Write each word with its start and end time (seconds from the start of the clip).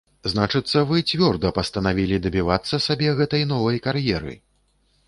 Значыцца, 0.31 0.77
вы 0.91 1.01
цвёрда 1.11 1.51
пастанавілі 1.59 2.17
дабівацца 2.27 2.81
сабе 2.87 3.07
гэтай 3.21 3.47
новай 3.55 3.77
кар'еры? 3.87 4.33